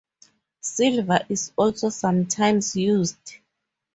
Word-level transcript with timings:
Silver 0.61 1.19
is 1.29 1.51
also 1.55 1.89
sometimes 1.89 2.75
used. 2.75 3.35